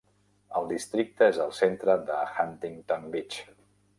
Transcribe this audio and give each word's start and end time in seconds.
El 0.59 0.63
districte 0.71 1.27
és 1.33 1.37
al 1.43 1.53
centre 1.59 1.97
de 2.09 2.17
Huntington 2.31 3.07
Beach. 3.17 3.37